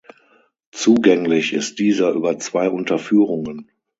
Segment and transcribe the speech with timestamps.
[0.71, 3.69] Zugänglich ist dieser über zwei Unterführungen.